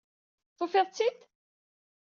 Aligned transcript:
Tufid-tt-id? 0.57 1.17